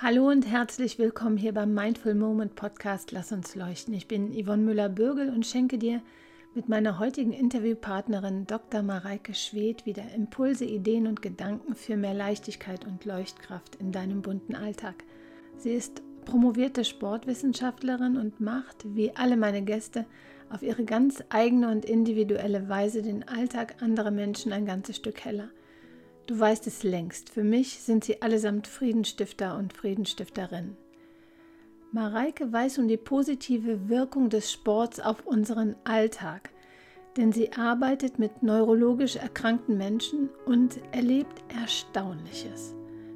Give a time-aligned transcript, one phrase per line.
[0.00, 3.92] Hallo und herzlich willkommen hier beim Mindful Moment Podcast Lass uns leuchten.
[3.94, 6.02] Ich bin Yvonne Müller-Bürgel und schenke dir
[6.54, 8.82] mit meiner heutigen Interviewpartnerin Dr.
[8.82, 14.54] Mareike Schwed wieder Impulse, Ideen und Gedanken für mehr Leichtigkeit und Leuchtkraft in deinem bunten
[14.54, 15.02] Alltag.
[15.56, 20.06] Sie ist promovierte Sportwissenschaftlerin und macht, wie alle meine Gäste,
[20.48, 25.50] auf ihre ganz eigene und individuelle Weise den Alltag anderer Menschen ein ganzes Stück heller.
[26.28, 30.76] Du weißt es längst, für mich sind sie allesamt Friedenstifter und Friedenstifterinnen.
[31.90, 36.50] Mareike weiß um die positive Wirkung des Sports auf unseren Alltag,
[37.16, 42.74] denn sie arbeitet mit neurologisch erkrankten Menschen und erlebt Erstaunliches.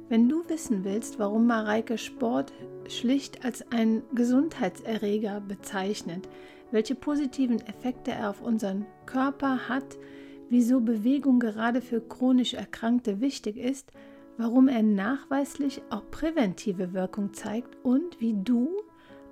[0.09, 2.51] Wenn du wissen willst, warum Mareike Sport
[2.87, 6.27] schlicht als ein Gesundheitserreger bezeichnet,
[6.71, 9.99] welche positiven Effekte er auf unseren Körper hat,
[10.49, 13.91] wieso Bewegung gerade für chronisch Erkrankte wichtig ist,
[14.37, 18.69] warum er nachweislich auch präventive Wirkung zeigt und wie du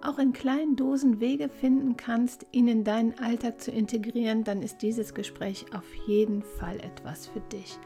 [0.02, 4.81] auch in kleinen Dosen Wege finden kannst, ihn in deinen Alltag zu integrieren, dann ist
[4.81, 7.77] dieses Gespräch auf jeden Fall etwas für dich.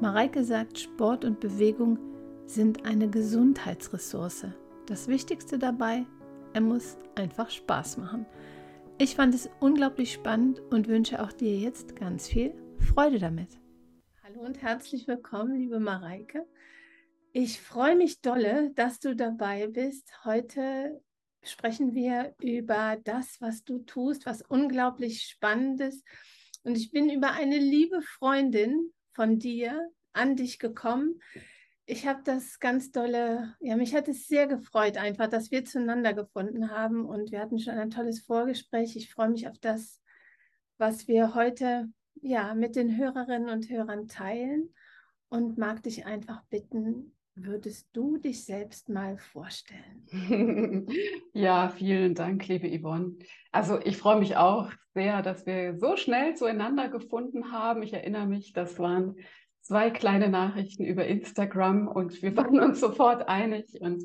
[0.00, 1.98] Mareike sagt, Sport und Bewegung
[2.46, 4.46] sind eine Gesundheitsressource.
[4.86, 6.06] Das Wichtigste dabei,
[6.52, 8.26] er muss einfach Spaß machen.
[8.96, 13.58] Ich fand es unglaublich spannend und wünsche auch dir jetzt ganz viel Freude damit.
[14.22, 16.46] Hallo und herzlich willkommen, liebe Mareike.
[17.32, 20.24] Ich freue mich dolle, dass du dabei bist.
[20.24, 21.02] Heute
[21.42, 26.06] sprechen wir über das, was du tust, was unglaublich spannend ist.
[26.62, 31.20] Und ich bin über eine liebe Freundin von dir an dich gekommen,
[31.86, 36.14] ich habe das ganz dolle, ja, mich hat es sehr gefreut, einfach, dass wir zueinander
[36.14, 38.96] gefunden haben und wir hatten schon ein tolles Vorgespräch.
[38.96, 40.00] Ich freue mich auf das,
[40.78, 41.88] was wir heute
[42.22, 44.74] ja mit den Hörerinnen und Hörern teilen
[45.28, 50.06] und mag dich einfach bitten, würdest du dich selbst mal vorstellen?
[51.32, 53.16] ja, vielen Dank, liebe Yvonne.
[53.50, 57.82] Also ich freue mich auch sehr, dass wir so schnell zueinander gefunden haben.
[57.82, 59.16] Ich erinnere mich, das waren
[59.64, 63.80] zwei kleine Nachrichten über Instagram und wir waren uns sofort einig.
[63.80, 64.04] Und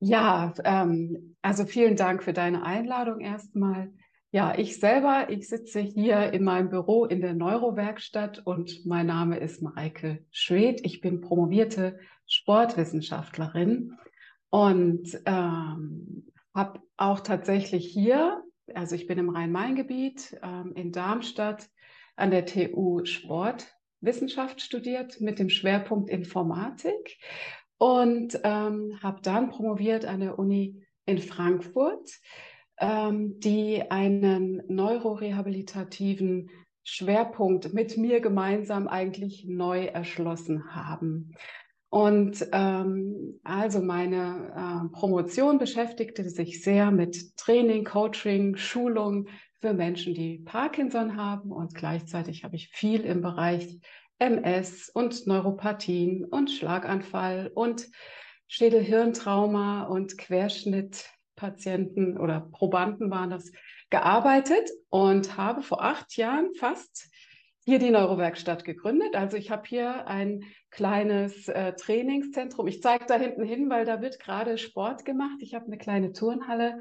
[0.00, 3.92] ja, ähm, also vielen Dank für deine Einladung erstmal.
[4.32, 9.38] Ja, ich selber, ich sitze hier in meinem Büro in der Neurowerkstatt und mein Name
[9.38, 10.80] ist Mareike Schwed.
[10.84, 13.98] Ich bin promovierte Sportwissenschaftlerin
[14.48, 18.42] und ähm, habe auch tatsächlich hier,
[18.74, 21.68] also ich bin im Rhein-Main-Gebiet ähm, in Darmstadt
[22.16, 23.66] an der TU Sport
[24.00, 27.18] Wissenschaft studiert mit dem Schwerpunkt Informatik
[27.78, 32.10] und ähm, habe dann promoviert an der Uni in Frankfurt,
[32.78, 36.50] ähm, die einen neurorehabilitativen
[36.82, 41.34] Schwerpunkt mit mir gemeinsam eigentlich neu erschlossen haben.
[41.90, 49.26] Und ähm, also meine äh, Promotion beschäftigte sich sehr mit Training, Coaching, Schulung
[49.60, 53.78] für Menschen, die Parkinson haben und gleichzeitig habe ich viel im Bereich
[54.18, 57.86] MS und Neuropathien und Schlaganfall und
[58.48, 63.52] Schädelhirntrauma und Querschnittpatienten oder Probanden waren das
[63.90, 67.08] gearbeitet und habe vor acht Jahren fast
[67.64, 69.14] hier die Neurowerkstatt gegründet.
[69.14, 72.66] Also ich habe hier ein kleines äh, Trainingszentrum.
[72.66, 75.38] Ich zeige da hinten hin, weil da wird gerade Sport gemacht.
[75.40, 76.78] Ich habe eine kleine Turnhalle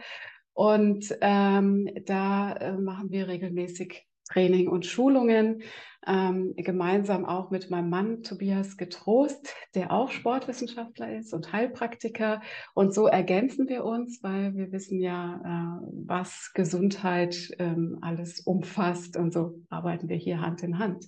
[0.60, 5.62] und ähm, da äh, machen wir regelmäßig Training und Schulungen,
[6.06, 12.42] ähm, gemeinsam auch mit meinem Mann Tobias Getrost, der auch Sportwissenschaftler ist und Heilpraktiker.
[12.74, 19.16] Und so ergänzen wir uns, weil wir wissen ja, äh, was Gesundheit ähm, alles umfasst.
[19.16, 21.06] Und so arbeiten wir hier Hand in Hand.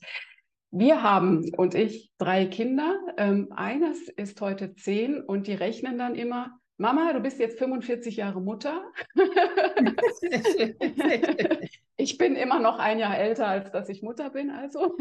[0.71, 2.97] Wir haben und ich drei Kinder.
[3.17, 8.17] Ähm, eines ist heute zehn und die rechnen dann immer, Mama, du bist jetzt 45
[8.17, 8.91] Jahre Mutter.
[11.95, 14.97] ich bin immer noch ein Jahr älter, als dass ich Mutter bin, also.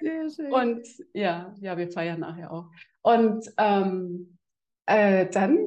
[0.00, 0.50] Sehr schön.
[0.50, 2.70] Und ja, ja, wir feiern nachher auch.
[3.02, 4.38] Und ähm,
[4.86, 5.58] äh, dann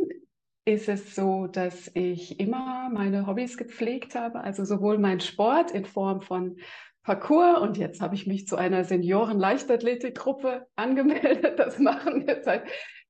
[0.65, 5.85] ist es so, dass ich immer meine Hobbys gepflegt habe, also sowohl mein Sport in
[5.85, 6.57] Form von
[7.03, 11.59] Parcours und jetzt habe ich mich zu einer Senioren-Leichtathletik-Gruppe angemeldet.
[11.59, 12.63] Das machen wir seit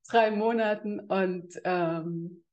[0.07, 0.99] drei Monaten.
[0.99, 2.43] Und ähm,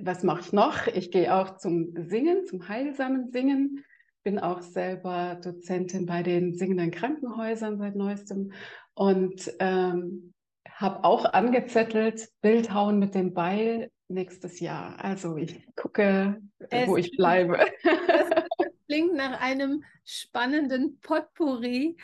[0.00, 0.86] was mache ich noch?
[0.86, 3.84] Ich gehe auch zum Singen, zum heilsamen Singen.
[4.22, 8.52] Bin auch selber Dozentin bei den singenden Krankenhäusern seit neuestem
[8.94, 10.34] und ähm,
[10.68, 15.02] habe auch angezettelt, Bildhauen mit dem Beil nächstes Jahr.
[15.02, 16.40] Also ich gucke,
[16.70, 17.58] es wo ich bleibe.
[17.82, 18.30] Das
[18.86, 21.96] klingt nach einem spannenden Potpourri.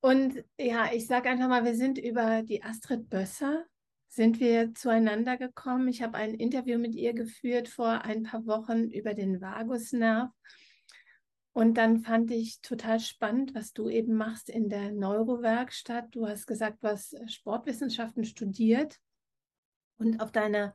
[0.00, 3.64] Und ja, ich sage einfach mal, wir sind über die Astrid Bösser
[4.18, 5.86] sind wir zueinander gekommen.
[5.86, 10.32] Ich habe ein Interview mit ihr geführt vor ein paar Wochen über den Vagusnerv.
[11.52, 16.16] Und dann fand ich total spannend, was du eben machst in der Neurowerkstatt.
[16.16, 18.98] Du hast gesagt, du hast Sportwissenschaften studiert
[19.98, 20.74] und auf deiner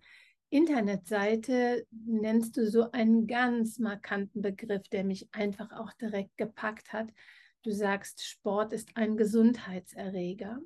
[0.50, 7.12] Internetseite nennst du so einen ganz markanten Begriff, der mich einfach auch direkt gepackt hat.
[7.62, 10.62] Du sagst, Sport ist ein Gesundheitserreger.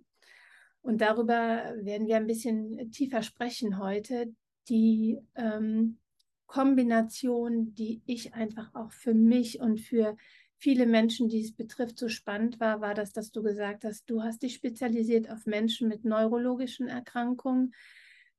[0.82, 4.34] Und darüber werden wir ein bisschen tiefer sprechen heute.
[4.70, 5.98] Die ähm,
[6.46, 10.16] Kombination, die ich einfach auch für mich und für
[10.58, 14.24] viele Menschen, die es betrifft, so spannend war, war das, dass du gesagt hast, du
[14.24, 17.74] hast dich spezialisiert auf Menschen mit neurologischen Erkrankungen,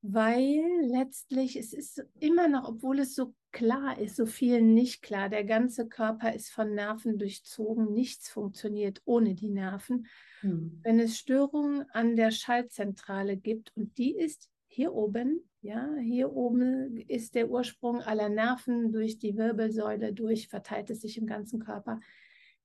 [0.03, 5.29] weil letztlich es ist immer noch, obwohl es so klar ist, so viel nicht klar,
[5.29, 10.07] der ganze Körper ist von Nerven durchzogen, nichts funktioniert ohne die Nerven.
[10.41, 10.81] Hm.
[10.83, 16.97] Wenn es Störungen an der Schaltzentrale gibt und die ist hier oben, ja, hier oben
[17.09, 22.01] ist der Ursprung aller Nerven durch die Wirbelsäule durch, verteilt es sich im ganzen Körper.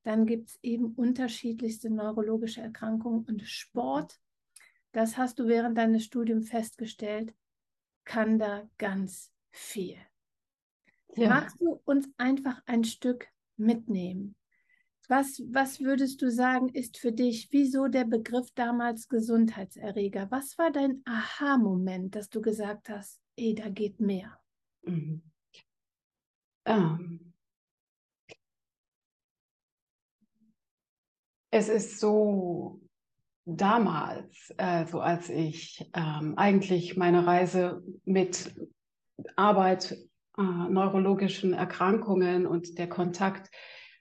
[0.04, 4.20] Dann gibt es eben unterschiedlichste neurologische Erkrankungen und Sport,
[4.94, 7.34] das hast du während deines Studiums festgestellt,
[8.06, 9.98] kann da ganz viel.
[11.16, 11.30] Ja.
[11.30, 13.28] Magst du uns einfach ein Stück
[13.58, 14.36] mitnehmen?
[15.10, 20.32] Was, was würdest du sagen, ist für dich, wieso der Begriff damals Gesundheitserreger?
[20.32, 24.40] Was war dein Aha-Moment, dass du gesagt hast, ey, da geht mehr?
[24.84, 25.22] Mhm.
[26.66, 27.34] Ähm.
[31.52, 32.82] Es ist so
[33.46, 38.56] damals, äh, so als ich ähm, eigentlich meine Reise mit
[39.36, 39.96] Arbeit,
[40.38, 43.50] äh, neurologischen Erkrankungen und der Kontakt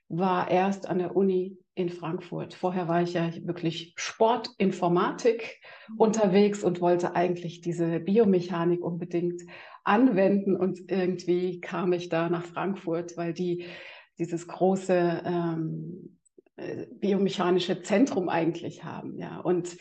[0.09, 2.53] war erst an der Uni in Frankfurt.
[2.53, 5.61] Vorher war ich ja wirklich Sportinformatik
[5.97, 9.41] unterwegs und wollte eigentlich diese Biomechanik unbedingt
[9.83, 10.55] anwenden.
[10.55, 13.65] Und irgendwie kam ich da nach Frankfurt, weil die
[14.19, 16.19] dieses große ähm,
[16.57, 19.17] äh, biomechanische Zentrum eigentlich haben.
[19.17, 19.39] Ja.
[19.39, 19.75] Und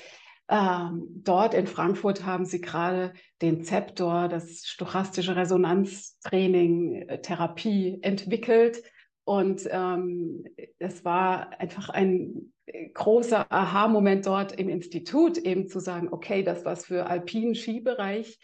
[0.53, 8.83] ähm, dort in Frankfurt haben sie gerade den Zeptor, das stochastische Resonanztraining, äh, Therapie entwickelt
[9.25, 10.45] und ähm,
[10.79, 12.53] es war einfach ein
[12.93, 18.39] großer Aha-Moment dort im Institut, eben zu sagen, okay, das, was für alpinen Skibereich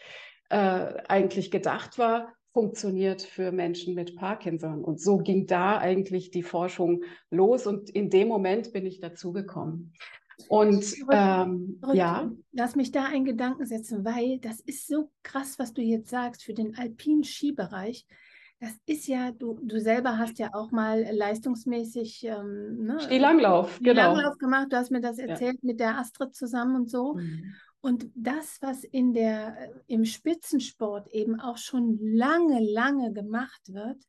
[0.49, 0.55] äh,
[1.07, 4.83] eigentlich gedacht war, funktioniert für Menschen mit Parkinson.
[4.83, 9.93] Und so ging da eigentlich die Forschung los und in dem Moment bin ich dazugekommen.
[10.47, 12.31] Und ähm, ja.
[12.51, 16.43] Lass mich da einen Gedanken setzen, weil das ist so krass, was du jetzt sagst
[16.43, 18.05] für den alpinen Skibereich.
[18.59, 24.13] Das ist ja, du, du selber hast ja auch mal leistungsmäßig ähm, ne, Skilanglauf, genau.
[24.13, 24.67] Langlauf gemacht.
[24.71, 25.67] Du hast mir das erzählt ja.
[25.67, 27.13] mit der Astrid zusammen und so.
[27.13, 27.55] Mhm.
[27.81, 34.03] Und das, was in der, im Spitzensport eben auch schon lange, lange gemacht wird,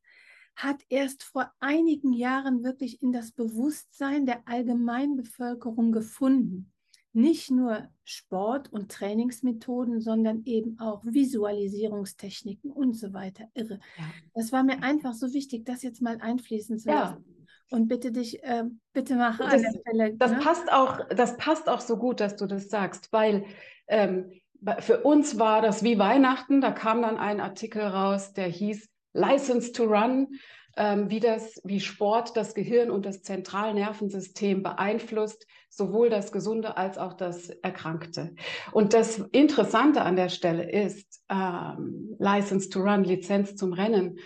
[0.63, 6.73] hat erst vor einigen Jahren wirklich in das Bewusstsein der Allgemeinbevölkerung gefunden
[7.13, 13.47] nicht nur Sport und Trainingsmethoden, sondern eben auch Visualisierungstechniken und so weiter.
[13.55, 13.81] Irre.
[13.99, 14.05] Ja.
[14.35, 17.25] Das war mir einfach so wichtig, das jetzt mal einfließen zu lassen.
[17.27, 17.77] Ja.
[17.77, 20.15] Und bitte dich, äh, bitte mach das, an der Stelle.
[20.17, 20.39] Das, ne?
[20.39, 23.45] passt auch, das passt auch so gut, dass du das sagst, weil
[23.89, 24.33] ähm,
[24.81, 26.61] für uns war das wie Weihnachten.
[26.61, 30.29] Da kam dann ein Artikel raus, der hieß License to Run
[30.77, 36.99] ähm, wie das, wie Sport das Gehirn und das Zentralnervensystem beeinflusst, sowohl das Gesunde als
[36.99, 38.35] auch das Erkrankte.
[38.73, 44.19] Und das Interessante an der Stelle ist, ähm, License to Run, Lizenz zum Rennen,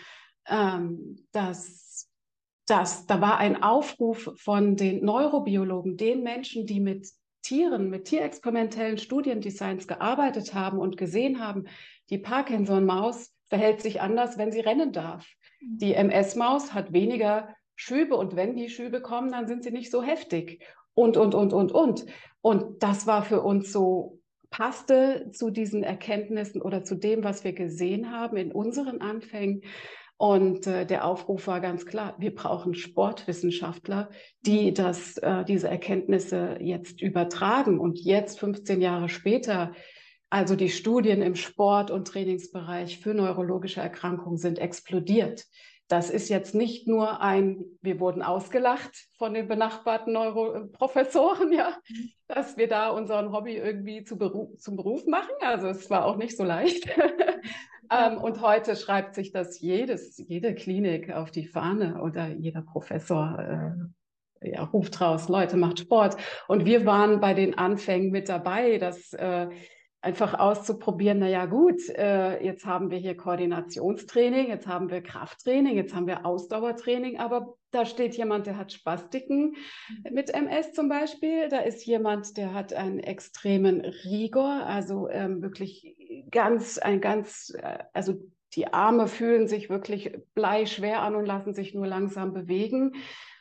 [0.47, 2.09] ähm, dass,
[2.67, 7.09] dass da war ein Aufruf von den Neurobiologen, den Menschen, die mit
[7.43, 11.65] Tieren, mit tierexperimentellen Studiendesigns gearbeitet haben und gesehen haben,
[12.09, 15.25] die Parkinson-Maus verhält sich anders, wenn sie rennen darf.
[15.61, 20.03] Die MS-Maus hat weniger Schübe und wenn die Schübe kommen, dann sind sie nicht so
[20.03, 20.65] heftig.
[20.95, 22.05] Und, und, und, und, und.
[22.41, 24.19] Und das war für uns so,
[24.51, 29.63] passte zu diesen Erkenntnissen oder zu dem, was wir gesehen haben in unseren Anfängen.
[30.17, 36.59] Und äh, der Aufruf war ganz klar, wir brauchen Sportwissenschaftler, die das, äh, diese Erkenntnisse
[36.61, 37.79] jetzt übertragen.
[37.79, 39.71] Und jetzt, 15 Jahre später,
[40.35, 45.45] also die Studien im Sport- und Trainingsbereich für neurologische Erkrankungen sind explodiert.
[45.87, 51.77] Das ist jetzt nicht nur ein, wir wurden ausgelacht von den benachbarten Neuroprofessoren, ja,
[52.27, 55.37] dass wir da unseren Hobby irgendwie zu Beruf, zum Beruf machen.
[55.41, 56.89] Also es war auch nicht so leicht.
[57.93, 63.39] ähm, und heute schreibt sich das jedes, jede Klinik auf die Fahne oder jeder Professor
[63.39, 66.17] äh, ja, ruft raus, Leute, macht Sport.
[66.49, 69.47] Und wir waren bei den Anfängen mit dabei, dass äh,
[70.05, 75.95] einfach auszuprobieren, naja gut, äh, jetzt haben wir hier Koordinationstraining, jetzt haben wir Krafttraining, jetzt
[75.95, 79.57] haben wir Ausdauertraining, aber da steht jemand, der hat Spastiken
[80.11, 85.97] mit MS zum Beispiel, da ist jemand, der hat einen extremen Rigor, also ähm, wirklich
[86.31, 88.15] ganz, ein ganz, äh, also
[88.55, 92.93] die Arme fühlen sich wirklich bleischwer an und lassen sich nur langsam bewegen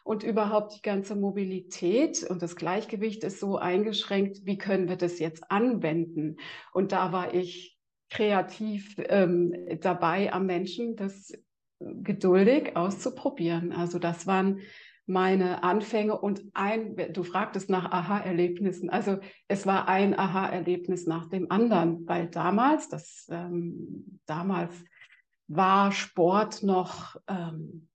[0.03, 5.19] und überhaupt die ganze Mobilität und das Gleichgewicht ist so eingeschränkt, wie können wir das
[5.19, 6.37] jetzt anwenden?
[6.73, 7.77] Und da war ich
[8.09, 11.31] kreativ ähm, dabei am Menschen, das
[11.79, 13.71] geduldig auszuprobieren.
[13.71, 14.59] Also das waren
[15.05, 18.89] meine Anfänge und ein, du fragtest nach Aha-Erlebnissen.
[18.89, 19.17] Also
[19.47, 24.73] es war ein Aha-Erlebnis nach dem anderen, weil damals, das ähm, damals
[25.47, 27.89] war Sport noch ähm,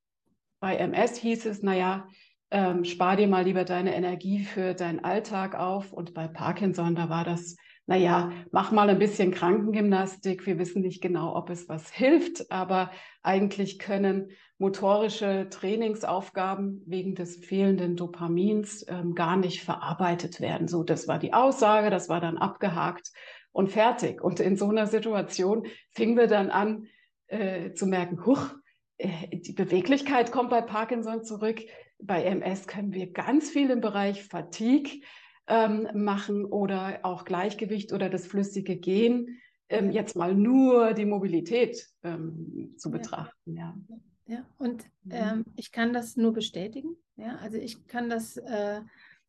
[0.61, 2.09] bei MS hieß es, naja,
[2.51, 5.93] ähm, spar dir mal lieber deine Energie für deinen Alltag auf.
[5.93, 10.47] Und bei Parkinson, da war das, naja, mach mal ein bisschen Krankengymnastik.
[10.47, 12.91] Wir wissen nicht genau, ob es was hilft, aber
[13.23, 20.69] eigentlich können motorische Trainingsaufgaben wegen des fehlenden Dopamins ähm, gar nicht verarbeitet werden.
[20.69, 23.13] So, das war die Aussage, das war dann abgehakt
[23.53, 24.23] und fertig.
[24.23, 26.87] Und in so einer Situation fingen wir dann an
[27.29, 28.55] äh, zu merken, huch,
[29.01, 31.61] die Beweglichkeit kommt bei Parkinson zurück.
[32.01, 35.03] Bei MS können wir ganz viel im Bereich Fatigue
[35.47, 39.41] ähm, machen oder auch Gleichgewicht oder das flüssige Gehen.
[39.69, 43.57] Ähm, jetzt mal nur die Mobilität ähm, zu betrachten.
[43.57, 43.97] Ja, ja.
[44.27, 44.47] ja.
[44.59, 45.13] und mhm.
[45.13, 46.97] ähm, ich kann das nur bestätigen.
[47.17, 48.81] Ja, also ich kann das äh,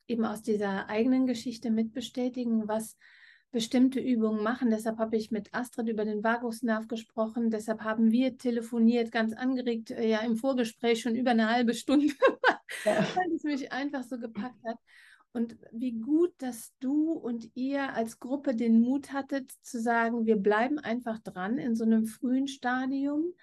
[0.07, 2.97] eben aus dieser eigenen Geschichte mitbestätigen, was
[3.51, 4.69] bestimmte Übungen machen.
[4.69, 7.49] Deshalb habe ich mit Astrid über den Vagusnerv gesprochen.
[7.49, 12.07] Deshalb haben wir telefoniert, ganz angeregt, äh, ja im Vorgespräch schon über eine halbe Stunde,
[12.85, 13.05] ja.
[13.15, 14.77] weil es mich einfach so gepackt hat.
[15.31, 20.37] Und wie gut, dass du und ihr als Gruppe den Mut hattet zu sagen, wir
[20.37, 23.33] bleiben einfach dran in so einem frühen Stadium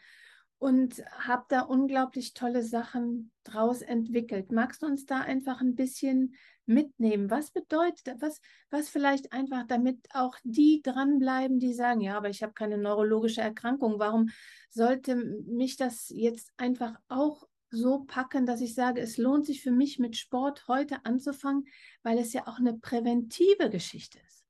[0.58, 4.52] und habt da unglaublich tolle Sachen draus entwickelt.
[4.52, 6.34] Magst du uns da einfach ein bisschen
[6.64, 7.30] mitnehmen?
[7.30, 12.42] Was bedeutet, was, was vielleicht einfach, damit auch die dranbleiben, die sagen, ja, aber ich
[12.42, 13.98] habe keine neurologische Erkrankung.
[13.98, 14.30] Warum
[14.70, 19.72] sollte mich das jetzt einfach auch so packen, dass ich sage, es lohnt sich für
[19.72, 21.66] mich mit Sport heute anzufangen,
[22.02, 24.44] weil es ja auch eine präventive Geschichte ist.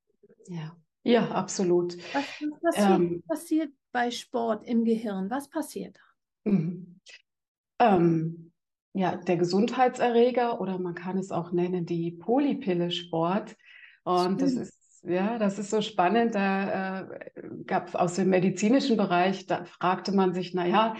[0.48, 1.96] Ja, ja, absolut.
[2.12, 5.30] Was, was passiert, ähm, passiert, bei Sport im Gehirn?
[5.30, 6.50] Was passiert da?
[6.50, 7.00] Mhm.
[7.78, 8.52] Ähm,
[8.92, 13.56] ja, der Gesundheitserreger oder man kann es auch nennen, die Polypille Sport.
[14.04, 14.76] Und das ist
[15.08, 16.34] ja, das ist so spannend.
[16.34, 17.06] Da äh,
[17.64, 20.96] gab aus dem medizinischen Bereich, da fragte man sich, naja,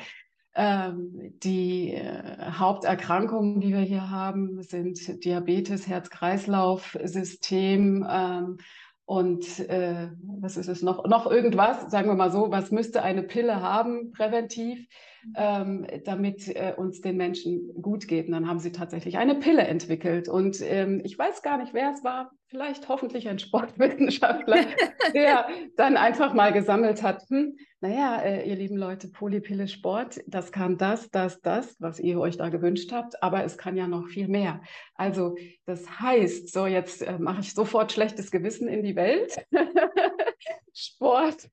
[0.54, 8.58] ähm, die äh, Haupterkrankungen, die wir hier haben, sind Diabetes, Herz-Kreislauf-System ähm,
[9.06, 10.10] und äh,
[10.40, 11.06] was ist es noch?
[11.06, 14.86] Noch irgendwas, sagen wir mal so, was müsste eine Pille haben, präventiv?
[15.35, 18.26] Ähm, damit äh, uns den Menschen gut geht.
[18.26, 20.28] Und dann haben sie tatsächlich eine Pille entwickelt.
[20.28, 24.64] Und ähm, ich weiß gar nicht, wer es war, vielleicht hoffentlich ein Sportwissenschaftler,
[25.14, 30.52] der dann einfach mal gesammelt hat, hm, naja, äh, ihr lieben Leute, Polypille Sport, das
[30.52, 34.09] kann das, das, das, was ihr euch da gewünscht habt, aber es kann ja noch
[34.09, 34.62] viel mehr.
[34.95, 39.37] Also das heißt, so jetzt äh, mache ich sofort schlechtes Gewissen in die Welt.
[40.73, 41.49] Sport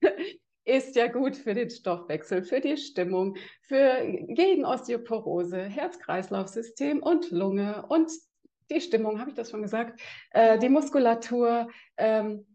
[0.66, 7.86] ist ja gut für den Stoffwechsel, für die Stimmung, für gegen Osteoporose, Herz-Kreislauf-System und Lunge
[7.90, 8.12] und
[8.72, 10.00] die Stimmung, habe ich das schon gesagt,
[10.32, 11.68] äh, die Muskulatur.
[11.98, 12.46] Ähm,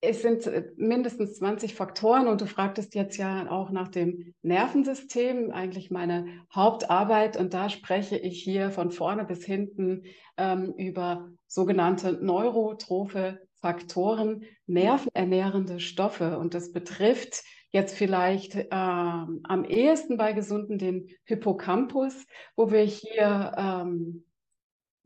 [0.00, 5.50] es sind äh, mindestens 20 Faktoren und du fragtest jetzt ja auch nach dem Nervensystem,
[5.50, 10.04] eigentlich meine Hauptarbeit und da spreche ich hier von vorne bis hinten
[10.38, 16.38] ähm, über sogenannte neurotrophe Faktoren nervenernährende Stoffe.
[16.38, 22.26] Und das betrifft jetzt vielleicht äh, am ehesten bei Gesunden den Hippocampus,
[22.56, 24.24] wo wir hier ähm,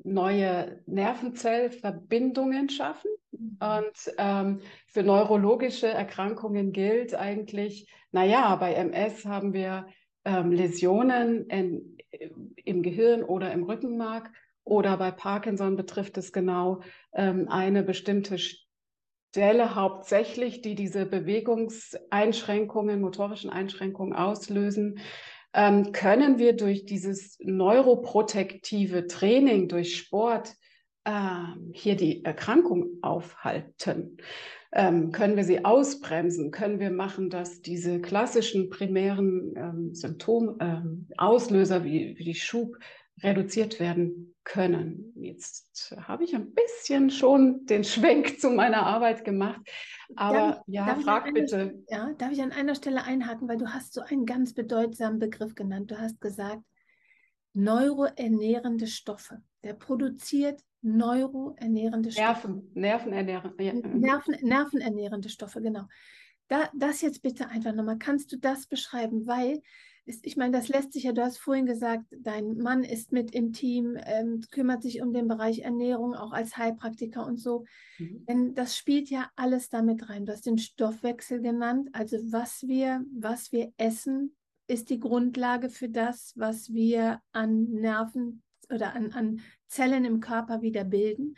[0.03, 3.11] neue Nervenzellverbindungen schaffen.
[3.33, 3.59] Mhm.
[3.61, 9.87] Und ähm, für neurologische Erkrankungen gilt eigentlich, naja, bei MS haben wir
[10.25, 11.99] ähm, Läsionen in,
[12.65, 14.31] im Gehirn oder im Rückenmark
[14.65, 16.81] oder bei Parkinson betrifft es genau
[17.13, 24.99] ähm, eine bestimmte Stelle hauptsächlich, die diese Bewegungseinschränkungen, motorischen Einschränkungen auslösen.
[25.53, 30.55] Ähm, können wir durch dieses neuroprotektive Training, durch Sport,
[31.05, 34.17] ähm, hier die Erkrankung aufhalten?
[34.73, 36.51] Ähm, können wir sie ausbremsen?
[36.51, 42.77] Können wir machen, dass diese klassischen primären ähm, Symptomauslöser ähm, wie, wie die Schub,
[43.23, 45.13] reduziert werden können.
[45.17, 49.61] Jetzt habe ich ein bisschen schon den Schwenk zu meiner Arbeit gemacht,
[50.17, 51.83] aber darf ja, frag einer, bitte.
[51.89, 55.55] Ja, darf ich an einer Stelle einhaken, weil du hast so einen ganz bedeutsamen Begriff
[55.55, 55.91] genannt.
[55.91, 56.63] Du hast gesagt,
[57.55, 59.41] neuroernährende Stoffe.
[59.63, 62.25] Der produziert neuroernährende Stoffe.
[62.25, 63.73] Nerven, Nervenernährende, ja.
[63.73, 65.85] Nerven, nervenernährende Stoffe, genau.
[66.49, 67.99] Da, das jetzt bitte einfach nochmal.
[67.99, 69.27] Kannst du das beschreiben?
[69.27, 69.63] Weil
[70.07, 73.53] ich meine, das lässt sich ja, du hast vorhin gesagt, dein Mann ist mit im
[73.53, 77.65] Team, ähm, kümmert sich um den Bereich Ernährung, auch als Heilpraktiker und so.
[77.99, 78.27] Mhm.
[78.27, 80.27] Denn das spielt ja alles damit rein.
[80.27, 85.89] Du hast den Stoffwechsel genannt, also was wir, was wir essen, ist die Grundlage für
[85.89, 91.37] das, was wir an Nerven oder an, an Zellen im Körper wieder bilden.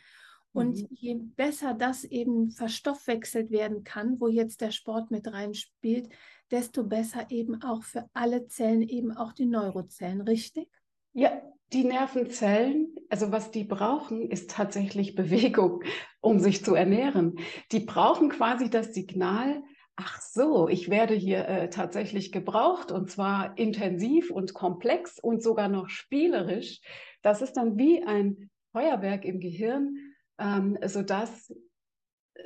[0.53, 0.89] Und mhm.
[0.91, 6.09] je besser das eben verstoffwechselt werden kann, wo jetzt der Sport mit reinspielt,
[6.51, 10.69] desto besser eben auch für alle Zellen, eben auch die Neurozellen, richtig?
[11.13, 15.83] Ja, die Nervenzellen, also was die brauchen, ist tatsächlich Bewegung,
[16.21, 17.39] um sich zu ernähren.
[17.73, 19.63] Die brauchen quasi das Signal,
[19.97, 25.69] ach so, ich werde hier äh, tatsächlich gebraucht und zwar intensiv und komplex und sogar
[25.69, 26.81] noch spielerisch.
[27.23, 29.97] Das ist dann wie ein Feuerwerk im Gehirn,
[30.39, 31.53] ähm, sodass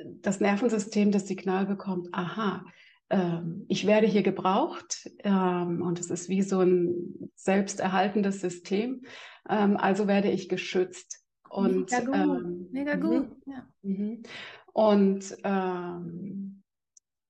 [0.05, 2.65] das Nervensystem das Signal bekommt, aha,
[3.11, 9.03] ähm, ich werde hier gebraucht ähm, und es ist wie so ein selbsterhaltendes System,
[9.49, 11.23] ähm, also werde ich geschützt.
[11.49, 12.15] Und, Mega gut.
[12.15, 13.01] Ähm, Mega mhm.
[13.01, 13.27] gut.
[13.45, 13.67] Ja.
[13.81, 14.23] Mhm.
[14.71, 16.63] Und ähm,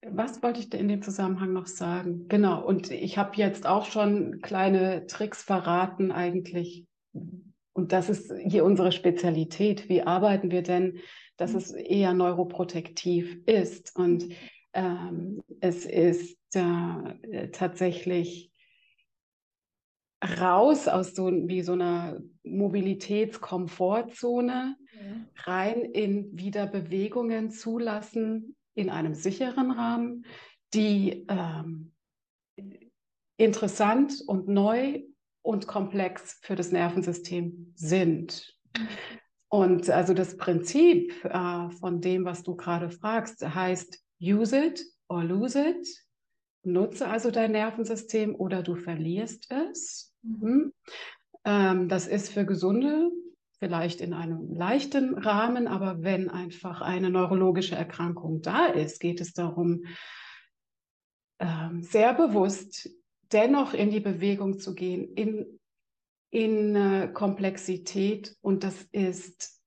[0.08, 2.28] was wollte ich in dem Zusammenhang noch sagen?
[2.28, 6.86] Genau, und ich habe jetzt auch schon kleine Tricks verraten eigentlich.
[7.74, 9.90] Und das ist hier unsere Spezialität.
[9.90, 11.00] Wie arbeiten wir denn,
[11.38, 11.58] dass mhm.
[11.58, 13.96] es eher neuroprotektiv ist?
[13.96, 14.30] Und
[14.74, 18.52] ähm, es ist äh, tatsächlich
[20.40, 25.00] raus aus so wie so einer Mobilitätskomfortzone, ja.
[25.44, 30.26] rein in wieder Bewegungen zulassen in einem sicheren Rahmen,
[30.74, 31.92] die ähm,
[33.38, 35.02] interessant und neu
[35.42, 38.56] und komplex für das Nervensystem sind.
[38.78, 38.88] Mhm.
[39.50, 45.24] Und also das Prinzip äh, von dem, was du gerade fragst, heißt use it or
[45.24, 45.88] lose it.
[46.64, 50.14] Nutze also dein Nervensystem oder du verlierst es.
[50.22, 50.74] Mhm.
[51.44, 53.10] Ähm, das ist für Gesunde
[53.58, 59.34] vielleicht in einem leichten Rahmen, aber wenn einfach eine neurologische Erkrankung da ist, geht es
[59.34, 59.86] darum,
[61.40, 62.90] ähm, sehr bewusst
[63.32, 65.60] dennoch in die Bewegung zu gehen, in,
[66.32, 68.36] in äh, Komplexität.
[68.42, 69.61] Und das ist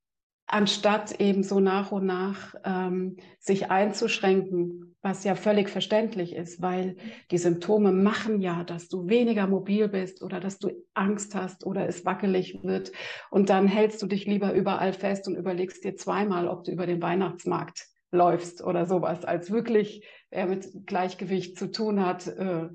[0.47, 6.97] anstatt eben so nach und nach ähm, sich einzuschränken, was ja völlig verständlich ist, weil
[7.31, 11.87] die Symptome machen ja, dass du weniger mobil bist oder dass du Angst hast oder
[11.87, 12.93] es wackelig wird.
[13.31, 16.87] Und dann hältst du dich lieber überall fest und überlegst dir zweimal, ob du über
[16.87, 22.69] den Weihnachtsmarkt läufst oder sowas, als wirklich, wer mit Gleichgewicht zu tun hat, äh,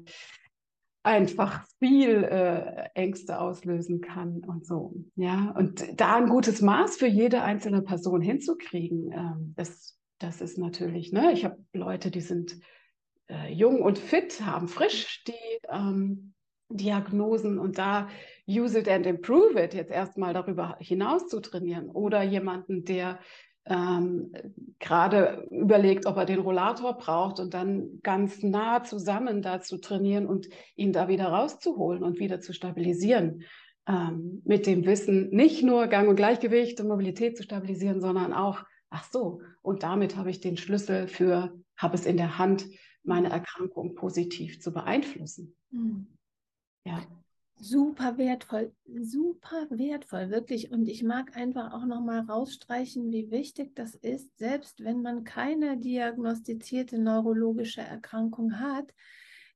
[1.04, 4.94] einfach viel äh, Ängste auslösen kann und so.
[5.16, 10.58] Ja, und da ein gutes Maß für jede einzelne Person hinzukriegen, ähm, das, das ist
[10.58, 12.60] natürlich, ne, ich habe Leute, die sind
[13.30, 16.34] äh, jung und fit, haben frisch die ähm,
[16.72, 18.10] Diagnosen und da
[18.48, 23.20] use it and improve it, jetzt erstmal darüber hinaus zu trainieren oder jemanden, der
[23.70, 24.34] ähm,
[24.80, 30.26] gerade überlegt, ob er den Rollator braucht und dann ganz nah zusammen da zu trainieren
[30.26, 33.44] und ihn da wieder rauszuholen und wieder zu stabilisieren.
[33.88, 38.64] Ähm, mit dem Wissen, nicht nur Gang und Gleichgewicht und Mobilität zu stabilisieren, sondern auch,
[38.90, 42.66] ach so, und damit habe ich den Schlüssel für, habe es in der Hand,
[43.04, 45.56] meine Erkrankung positiv zu beeinflussen.
[45.72, 46.08] Mhm.
[46.86, 47.02] Ja
[47.60, 50.72] super wertvoll, super wertvoll, wirklich.
[50.72, 55.78] Und ich mag einfach auch nochmal rausstreichen, wie wichtig das ist, selbst wenn man keine
[55.78, 58.94] diagnostizierte neurologische Erkrankung hat,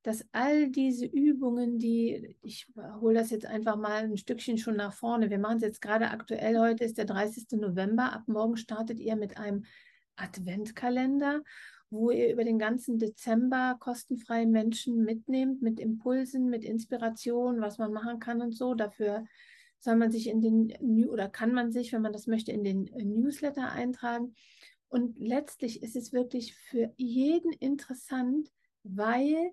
[0.04, 2.68] dass all diese Übungen, die, ich
[3.00, 6.10] hole das jetzt einfach mal ein Stückchen schon nach vorne, wir machen es jetzt gerade
[6.10, 7.60] aktuell, heute ist der 30.
[7.60, 9.64] November, ab morgen startet ihr mit einem
[10.18, 11.42] Adventkalender
[11.94, 17.94] wo ihr über den ganzen Dezember kostenfrei Menschen mitnehmt mit Impulsen, mit Inspiration, was man
[17.94, 18.74] machen kann und so.
[18.74, 19.26] Dafür
[19.80, 22.88] soll man sich in den oder kann man sich, wenn man das möchte, in den
[22.88, 24.34] äh, Newsletter eintragen.
[24.88, 28.52] Und letztlich ist es wirklich für jeden interessant,
[28.84, 29.52] weil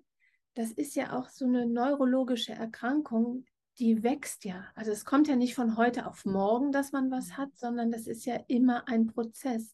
[0.55, 3.45] das ist ja auch so eine neurologische Erkrankung,
[3.79, 4.65] die wächst ja.
[4.75, 8.07] Also es kommt ja nicht von heute auf morgen, dass man was hat, sondern das
[8.07, 9.73] ist ja immer ein Prozess.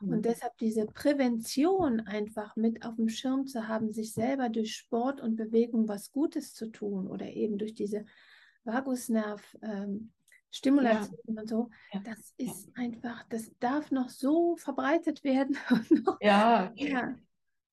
[0.00, 0.22] Und mhm.
[0.22, 5.36] deshalb diese Prävention einfach mit auf dem Schirm zu haben, sich selber durch Sport und
[5.36, 8.04] Bewegung was Gutes zu tun oder eben durch diese
[8.64, 10.12] Vagusnerv, ähm,
[10.50, 11.40] Stimulation ja.
[11.40, 11.70] und so.
[11.92, 12.00] Ja.
[12.00, 12.72] Das ist ja.
[12.82, 15.56] einfach, das darf noch so verbreitet werden.
[16.20, 16.72] ja.
[16.76, 17.14] ja.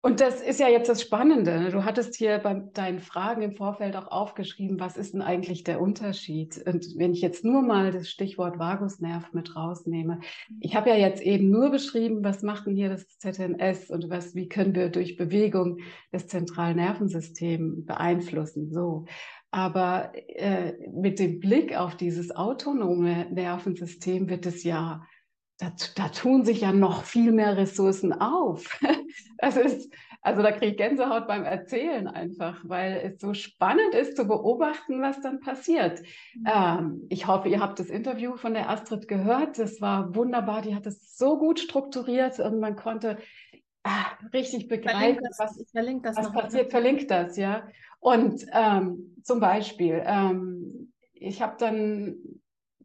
[0.04, 1.58] Und das ist ja jetzt das Spannende.
[1.58, 1.70] Ne?
[1.70, 5.80] Du hattest hier bei deinen Fragen im Vorfeld auch aufgeschrieben, was ist denn eigentlich der
[5.80, 6.62] Unterschied?
[6.66, 10.20] Und wenn ich jetzt nur mal das Stichwort Vagusnerv mit rausnehme,
[10.60, 14.34] ich habe ja jetzt eben nur beschrieben, was macht denn hier das ZNS und was,
[14.34, 15.78] wie können wir durch Bewegung
[16.12, 18.70] das zentrale Nervensystem beeinflussen?
[18.70, 19.06] So.
[19.52, 25.06] Aber äh, mit dem Blick auf dieses autonome Nervensystem wird es ja
[25.58, 28.78] da, da, tun sich ja noch viel mehr Ressourcen auf.
[29.38, 34.16] Das ist, also da kriege ich Gänsehaut beim Erzählen einfach, weil es so spannend ist
[34.16, 36.00] zu beobachten, was dann passiert.
[36.34, 36.46] Mhm.
[36.46, 39.58] Ähm, ich hoffe, ihr habt das Interview von der Astrid gehört.
[39.58, 40.62] Das war wunderbar.
[40.62, 43.18] Die hat es so gut strukturiert und man konnte
[43.82, 45.58] ah, richtig begreifen, das, was,
[46.16, 46.70] was passiert.
[46.70, 47.68] Verlinkt das, ja.
[48.00, 52.16] Und ähm, zum Beispiel, ähm, ich habe dann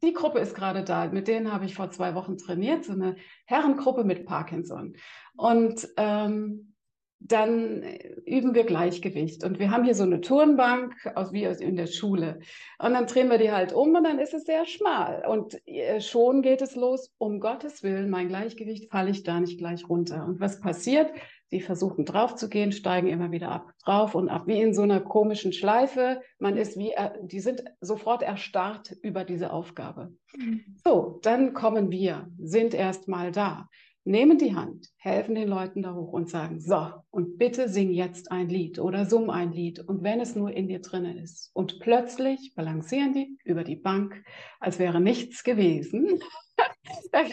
[0.03, 1.07] die Gruppe ist gerade da.
[1.07, 4.95] Mit denen habe ich vor zwei Wochen trainiert, so eine Herrengruppe mit Parkinson.
[5.35, 6.73] Und ähm,
[7.19, 7.83] dann
[8.25, 9.43] üben wir Gleichgewicht.
[9.43, 12.39] Und wir haben hier so eine Turnbank, aus, wie aus in der Schule.
[12.79, 15.25] Und dann drehen wir die halt um und dann ist es sehr schmal.
[15.27, 19.57] Und äh, schon geht es los, um Gottes Willen, mein Gleichgewicht falle ich da nicht
[19.57, 20.25] gleich runter.
[20.25, 21.11] Und was passiert?
[21.49, 24.83] Sie versuchen drauf zu gehen, steigen immer wieder ab, drauf und ab, wie in so
[24.83, 26.21] einer komischen Schleife.
[26.37, 30.13] Man ist wie, die sind sofort erstarrt über diese Aufgabe.
[30.37, 30.77] Mhm.
[30.85, 33.67] So, dann kommen wir, sind erst mal da,
[34.09, 38.31] nehmen die Hand, helfen den Leuten da hoch und sagen, so, und bitte sing jetzt
[38.31, 39.79] ein Lied oder summ ein Lied.
[39.79, 41.51] Und wenn es nur in dir drinnen ist.
[41.53, 44.23] Und plötzlich balancieren die über die Bank,
[44.59, 46.19] als wäre nichts gewesen.
[47.11, 47.23] da,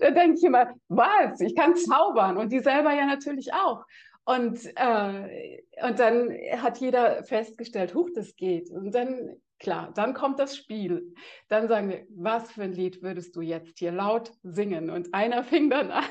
[0.00, 1.40] da denke ich immer, was?
[1.40, 3.84] Ich kann zaubern und die selber ja natürlich auch.
[4.24, 8.70] Und, äh, und dann hat jeder festgestellt, huch, das geht.
[8.70, 11.14] Und dann, klar, dann kommt das Spiel.
[11.48, 14.90] Dann sagen wir, was für ein Lied würdest du jetzt hier laut singen?
[14.90, 16.04] Und einer fing dann an,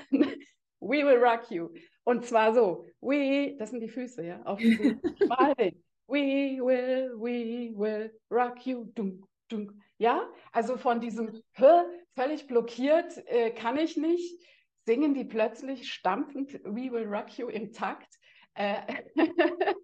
[0.80, 1.70] We will rock you.
[2.04, 5.84] Und zwar so, we, das sind die Füße, ja, auf diesem Schmalen.
[6.08, 8.86] We will, we will rock you.
[8.94, 9.72] Dunk, dunk.
[9.98, 14.40] Ja, also von diesem völlig blockiert, äh, kann ich nicht,
[14.86, 18.14] singen die plötzlich stampfend We Will Rock You im Takt.
[18.54, 19.04] Äh,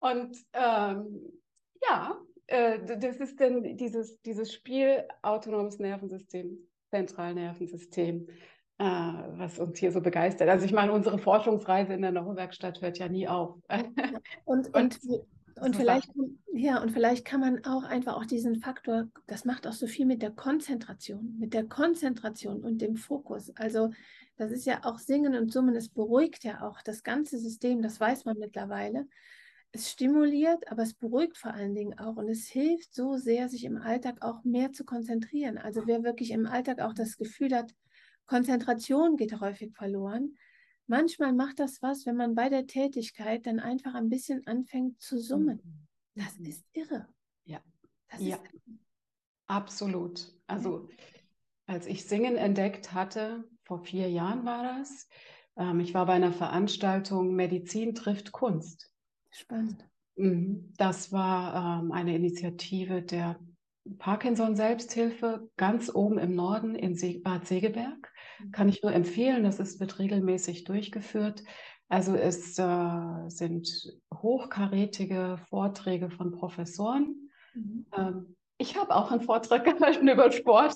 [0.00, 1.40] und ähm,
[1.82, 6.58] ja, äh, das ist dann dieses, dieses Spiel autonomes Nervensystem,
[6.90, 8.28] Zentralnervensystem,
[8.78, 10.48] äh, was uns hier so begeistert.
[10.48, 13.56] Also ich meine, unsere Forschungsreise in der Neurowerkstatt hört ja nie auf.
[14.44, 15.26] und, und, und
[15.60, 16.10] und vielleicht,
[16.52, 20.06] ja, und vielleicht kann man auch einfach auch diesen Faktor, das macht auch so viel
[20.06, 23.50] mit der Konzentration, mit der Konzentration und dem Fokus.
[23.56, 23.90] Also
[24.36, 27.98] das ist ja auch Singen und Summen, es beruhigt ja auch das ganze System, das
[27.98, 29.08] weiß man mittlerweile.
[29.72, 33.64] Es stimuliert, aber es beruhigt vor allen Dingen auch und es hilft so sehr, sich
[33.64, 35.58] im Alltag auch mehr zu konzentrieren.
[35.58, 37.74] Also wer wirklich im Alltag auch das Gefühl hat,
[38.26, 40.36] Konzentration geht häufig verloren,
[40.86, 45.18] manchmal macht das was, wenn man bei der Tätigkeit dann einfach ein bisschen anfängt zu
[45.18, 45.60] summen.
[45.62, 45.88] Mhm.
[46.14, 47.06] Das ist irre.
[47.44, 47.60] Ja.
[48.08, 48.36] Das ja.
[48.36, 48.78] Ist
[49.46, 50.34] Absolut.
[50.46, 50.88] Also
[51.66, 55.08] als ich Singen entdeckt hatte, vor vier Jahren war das,
[55.56, 58.90] ähm, ich war bei einer Veranstaltung Medizin trifft Kunst.
[59.38, 59.84] Spannend.
[60.16, 60.72] Mhm.
[60.76, 63.38] Das war ähm, eine Initiative der
[63.98, 68.12] Parkinson Selbsthilfe ganz oben im Norden in Bad Segeberg.
[68.52, 71.42] Kann ich nur empfehlen, das ist, wird regelmäßig durchgeführt.
[71.88, 73.68] Also es äh, sind
[74.12, 77.30] hochkarätige Vorträge von Professoren.
[77.54, 77.86] Mhm.
[77.96, 80.74] Ähm, ich habe auch einen Vortrag gehalten über Sport.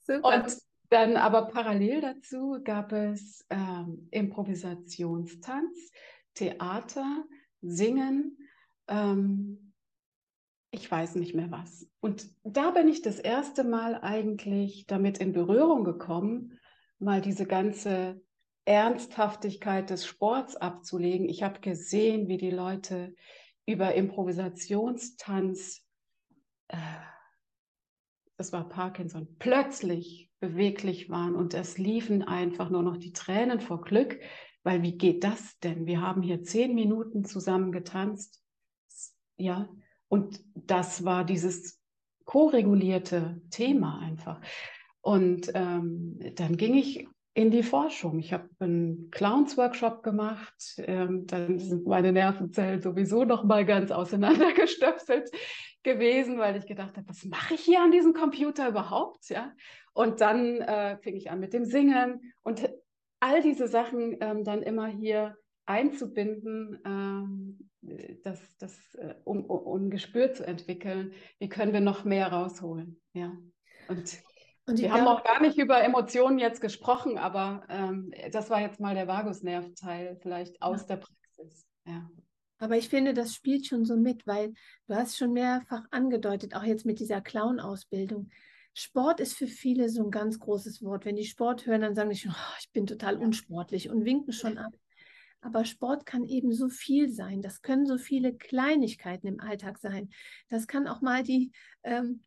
[0.00, 0.42] Super.
[0.42, 5.92] Und dann aber parallel dazu gab es ähm, Improvisationstanz,
[6.34, 7.24] Theater,
[7.62, 8.38] Singen,
[8.88, 9.72] ähm,
[10.70, 11.88] ich weiß nicht mehr was.
[12.00, 16.58] Und da bin ich das erste Mal eigentlich damit in Berührung gekommen,
[16.98, 18.22] mal diese ganze
[18.64, 21.28] Ernsthaftigkeit des Sports abzulegen.
[21.28, 23.14] Ich habe gesehen, wie die Leute
[23.66, 25.82] über Improvisationstanz,
[26.68, 26.76] äh,
[28.36, 33.82] das war Parkinson, plötzlich beweglich waren und es liefen einfach nur noch die Tränen vor
[33.82, 34.20] Glück,
[34.62, 35.86] weil wie geht das denn?
[35.86, 38.42] Wir haben hier zehn Minuten zusammen getanzt.
[39.36, 39.68] Ja,
[40.08, 41.80] und das war dieses
[42.24, 44.40] ko-regulierte Thema einfach.
[45.00, 48.18] Und ähm, dann ging ich in die Forschung.
[48.18, 50.74] Ich habe einen Clowns-Workshop gemacht.
[50.78, 55.30] Ähm, dann sind meine Nervenzellen sowieso noch mal ganz auseinandergestöpselt
[55.82, 59.28] gewesen, weil ich gedacht habe, was mache ich hier an diesem Computer überhaupt?
[59.30, 59.52] Ja.
[59.92, 62.68] Und dann äh, fing ich an mit dem Singen und
[63.20, 67.70] all diese Sachen ähm, dann immer hier einzubinden, ähm,
[68.22, 73.00] das, das, äh, um, um ein Gespür zu entwickeln, wie können wir noch mehr rausholen.
[73.12, 73.32] Ja.
[73.88, 74.18] Und,
[74.66, 78.80] und wir haben noch gar nicht über Emotionen jetzt gesprochen, aber ähm, das war jetzt
[78.80, 80.86] mal der Vagusnervteil, vielleicht aus ja.
[80.88, 81.66] der Praxis.
[81.86, 82.10] Ja.
[82.58, 84.52] Aber ich finde, das spielt schon so mit, weil
[84.86, 88.30] du hast schon mehrfach angedeutet, auch jetzt mit dieser Clown-Ausbildung.
[88.74, 91.04] Sport ist für viele so ein ganz großes Wort.
[91.04, 94.32] Wenn die Sport hören, dann sagen die schon, oh, ich bin total unsportlich und winken
[94.32, 94.72] schon ab.
[95.40, 97.40] Aber Sport kann eben so viel sein.
[97.40, 100.10] Das können so viele Kleinigkeiten im Alltag sein.
[100.48, 101.50] Das kann auch mal die,
[101.82, 102.20] ähm,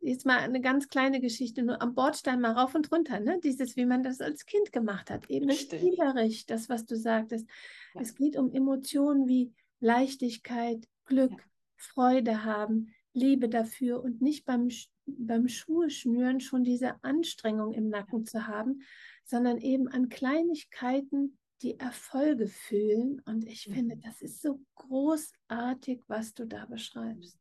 [0.00, 3.38] jetzt mal eine ganz kleine Geschichte, nur am Bordstein mal rauf und runter, ne?
[3.42, 5.30] Dieses, wie man das als Kind gemacht hat.
[5.30, 5.80] Eben Richtig.
[5.80, 7.48] spielerisch, das, was du sagtest.
[7.94, 8.00] Ja.
[8.00, 11.38] Es geht um Emotionen wie Leichtigkeit, Glück, ja.
[11.76, 14.68] Freude haben, Liebe dafür und nicht beim,
[15.18, 18.82] beim Schuhe schnüren schon diese Anstrengung im Nacken zu haben,
[19.24, 23.20] sondern eben an Kleinigkeiten die Erfolge fühlen.
[23.24, 24.00] Und ich finde, mhm.
[24.00, 27.38] das ist so großartig, was du da beschreibst.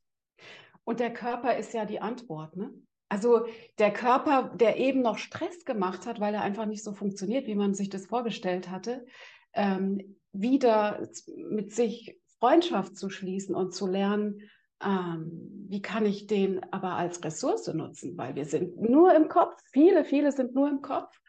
[0.84, 2.74] Und der Körper ist ja die Antwort, ne?
[3.10, 3.46] Also
[3.78, 7.56] der Körper, der eben noch Stress gemacht hat, weil er einfach nicht so funktioniert, wie
[7.56, 9.06] man sich das vorgestellt hatte,
[9.54, 11.08] ähm, wieder
[11.50, 14.42] mit sich Freundschaft zu schließen und zu lernen,
[14.84, 19.62] ähm, wie kann ich den aber als Ressource nutzen, weil wir sind nur im Kopf,
[19.72, 21.20] viele, viele sind nur im Kopf.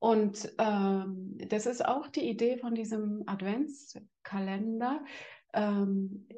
[0.00, 5.04] Und ähm, das ist auch die Idee von diesem Adventskalender,
[5.54, 6.28] ähm,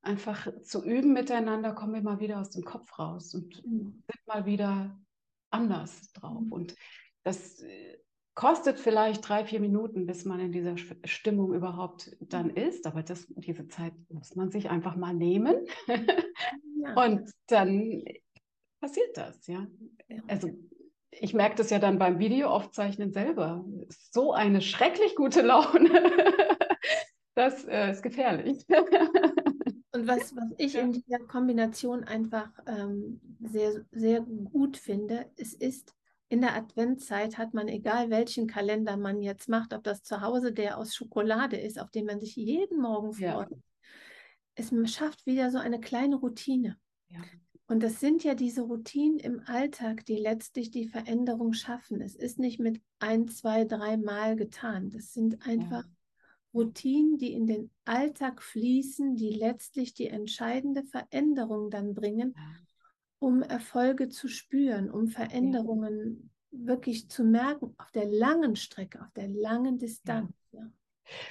[0.00, 4.02] einfach zu üben miteinander, kommen wir mal wieder aus dem Kopf raus und mhm.
[4.06, 4.98] sind mal wieder
[5.50, 6.40] anders drauf.
[6.40, 6.52] Mhm.
[6.52, 6.76] Und
[7.24, 7.98] das äh,
[8.34, 12.56] kostet vielleicht drei, vier Minuten, bis man in dieser Stimmung überhaupt dann mhm.
[12.56, 12.86] ist.
[12.86, 15.66] Aber das, diese Zeit muss man sich einfach mal nehmen.
[15.86, 16.94] Ja.
[17.04, 18.02] Und dann
[18.80, 19.66] passiert das, ja.
[20.28, 20.50] Also
[21.10, 23.64] ich merke das ja dann beim Videoaufzeichnen selber.
[23.88, 25.90] So eine schrecklich gute Laune.
[27.34, 28.66] das äh, ist gefährlich.
[29.92, 30.80] Und was, was ich ja.
[30.80, 35.94] in dieser Kombination einfach ähm, sehr, sehr gut finde, es ist
[36.34, 40.52] in der Adventszeit hat man, egal welchen Kalender man jetzt macht, ob das zu Hause
[40.52, 43.56] der aus Schokolade ist, auf den man sich jeden Morgen freut, ja.
[44.56, 46.76] es schafft wieder so eine kleine Routine.
[47.08, 47.20] Ja.
[47.68, 52.00] Und das sind ja diese Routinen im Alltag, die letztlich die Veränderung schaffen.
[52.00, 54.90] Es ist nicht mit ein, zwei, drei Mal getan.
[54.90, 55.90] Das sind einfach ja.
[56.52, 62.34] Routinen, die in den Alltag fließen, die letztlich die entscheidende Veränderung dann bringen
[63.24, 66.66] um Erfolge zu spüren, um Veränderungen ja.
[66.66, 70.30] wirklich zu merken auf der langen Strecke, auf der langen Distanz.
[70.52, 70.70] Ja.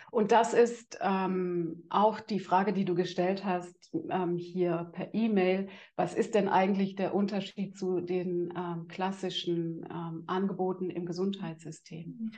[0.10, 5.68] Und das ist ähm, auch die Frage, die du gestellt hast ähm, hier per E-Mail.
[5.96, 12.08] Was ist denn eigentlich der Unterschied zu den ähm, klassischen ähm, Angeboten im Gesundheitssystem?
[12.08, 12.32] Mhm.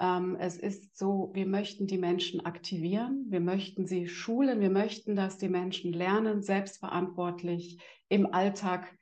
[0.00, 5.16] Ähm, es ist so, wir möchten die Menschen aktivieren, wir möchten sie schulen, wir möchten,
[5.16, 8.92] dass die Menschen lernen, selbstverantwortlich im Alltag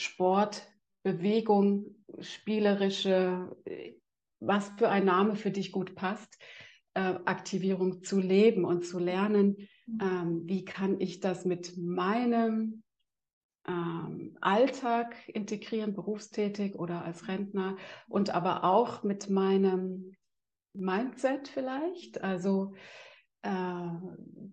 [0.00, 0.66] Sport,
[1.02, 3.56] Bewegung, spielerische,
[4.40, 6.38] was für ein Name für dich gut passt,
[6.94, 9.68] äh, Aktivierung zu leben und zu lernen,
[10.00, 12.82] ähm, wie kann ich das mit meinem
[13.68, 17.76] ähm, Alltag integrieren, berufstätig oder als Rentner
[18.08, 20.16] und aber auch mit meinem
[20.72, 22.22] Mindset vielleicht.
[22.22, 22.74] Also
[23.42, 23.50] äh,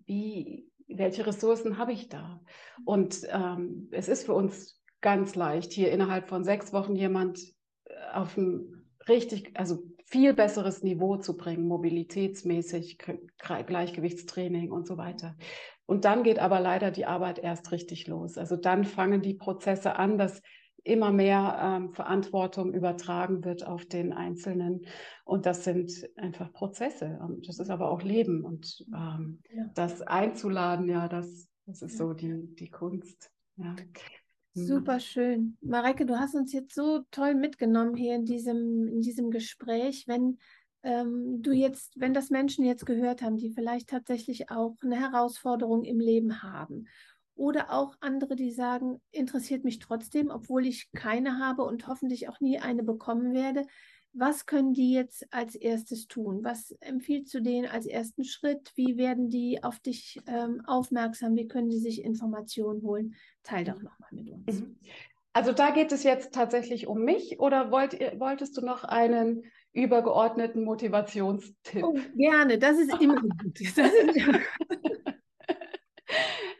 [0.06, 2.40] wie, welche Ressourcen habe ich da?
[2.84, 7.40] Und ähm, es ist für uns ganz leicht, hier innerhalb von sechs Wochen jemand
[7.84, 12.98] äh, auf ein richtig, also viel besseres Niveau zu bringen, mobilitätsmäßig,
[13.38, 15.36] Gleichgewichtstraining und so weiter.
[15.86, 18.38] Und dann geht aber leider die Arbeit erst richtig los.
[18.38, 20.42] Also dann fangen die Prozesse an, dass
[20.84, 24.86] immer mehr ähm, Verantwortung übertragen wird auf den Einzelnen.
[25.24, 27.18] Und das sind einfach Prozesse.
[27.22, 28.44] Und das ist aber auch Leben.
[28.44, 29.64] Und ähm, ja.
[29.74, 33.30] das einzuladen, ja, das, das ist so die, die Kunst.
[33.56, 33.76] Ja.
[34.58, 34.66] Mhm.
[34.66, 35.56] Super schön.
[35.60, 40.04] Mareike, du hast uns jetzt so toll mitgenommen hier in diesem, in diesem Gespräch.
[40.06, 40.38] Wenn
[40.82, 45.84] ähm, du jetzt, wenn das Menschen jetzt gehört haben, die vielleicht tatsächlich auch eine Herausforderung
[45.84, 46.86] im Leben haben
[47.34, 52.40] oder auch andere, die sagen, interessiert mich trotzdem, obwohl ich keine habe und hoffentlich auch
[52.40, 53.64] nie eine bekommen werde.
[54.18, 56.42] Was können die jetzt als erstes tun?
[56.42, 58.72] Was empfiehlst du denen als ersten Schritt?
[58.74, 61.36] Wie werden die auf dich ähm, aufmerksam?
[61.36, 63.14] Wie können die sich Informationen holen?
[63.44, 64.60] Teil doch nochmal mit uns.
[64.60, 64.76] Mhm.
[65.32, 70.64] Also da geht es jetzt tatsächlich um mich oder wollt, wolltest du noch einen übergeordneten
[70.64, 71.84] Motivationstipp?
[71.84, 73.60] Oh, gerne, das ist immer gut.
[73.60, 74.40] Ist immer...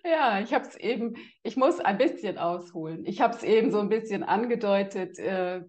[0.04, 3.04] ja, ich habe es eben, ich muss ein bisschen ausholen.
[3.04, 5.18] Ich habe es eben so ein bisschen angedeutet.
[5.18, 5.62] Äh,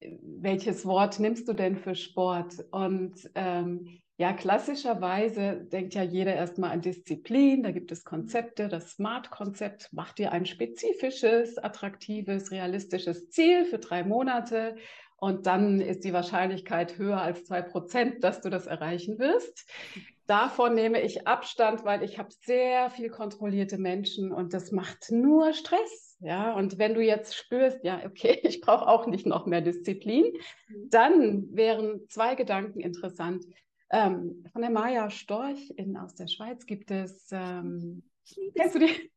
[0.00, 2.64] welches Wort nimmst du denn für Sport?
[2.70, 7.62] Und ähm, Ja, klassischerweise denkt ja jeder erstmal an Disziplin.
[7.62, 8.68] Da gibt es Konzepte.
[8.68, 14.76] Das Smart-Konzept macht dir ein spezifisches, attraktives, realistisches Ziel für drei Monate.
[15.16, 19.68] Und dann ist die Wahrscheinlichkeit höher als zwei Prozent, dass du das erreichen wirst.
[20.26, 25.52] Davon nehme ich Abstand, weil ich habe sehr viel kontrollierte Menschen und das macht nur
[25.54, 26.07] Stress.
[26.20, 30.32] Ja, und wenn du jetzt spürst, ja, okay, ich brauche auch nicht noch mehr Disziplin,
[30.68, 30.90] mhm.
[30.90, 33.44] dann wären zwei Gedanken interessant.
[33.90, 38.02] Ähm, von der Maya Storch in, aus der Schweiz gibt es, ähm,
[38.54, 39.10] kennst du die?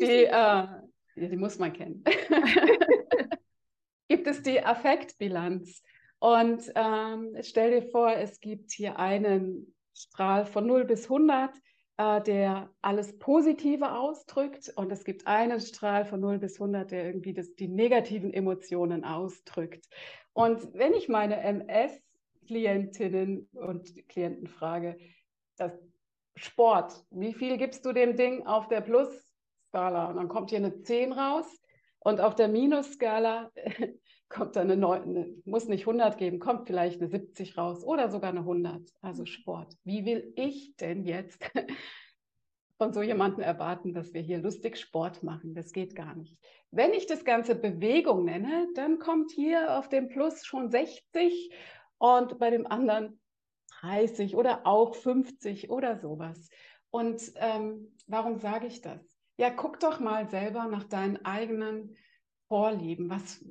[0.00, 0.82] Die, äh, ja,
[1.16, 2.02] die muss man kennen.
[4.08, 5.82] gibt es die Affektbilanz.
[6.18, 11.54] Und ähm, stell dir vor, es gibt hier einen Strahl von 0 bis 100,
[12.00, 14.72] äh, der alles Positive ausdrückt.
[14.74, 19.04] Und es gibt einen Strahl von 0 bis 100, der irgendwie das, die negativen Emotionen
[19.04, 19.86] ausdrückt.
[20.32, 22.00] Und wenn ich meine MS
[22.46, 24.96] Klientinnen und Klienten frage,
[25.58, 25.72] das
[26.36, 30.06] Sport, wie viel gibst du dem Ding auf der Plus-Skala?
[30.06, 31.46] Und dann kommt hier eine 10 raus
[31.98, 33.52] und auf der Minus-Skala
[34.30, 38.30] kommt dann eine 9, muss nicht 100 geben, kommt vielleicht eine 70 raus oder sogar
[38.30, 39.76] eine 100, also Sport.
[39.84, 41.50] Wie will ich denn jetzt
[42.78, 45.54] von so jemandem erwarten, dass wir hier lustig Sport machen?
[45.54, 46.38] Das geht gar nicht.
[46.70, 51.52] Wenn ich das Ganze Bewegung nenne, dann kommt hier auf dem Plus schon 60
[51.98, 53.20] und bei dem anderen
[53.80, 56.48] 30 oder auch 50 oder sowas.
[56.90, 59.00] Und ähm, warum sage ich das?
[59.38, 61.96] Ja, guck doch mal selber nach deinen eigenen
[62.48, 63.10] Vorlieben.
[63.10, 63.44] Was,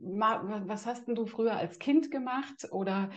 [0.00, 3.10] was hast denn du früher als Kind gemacht oder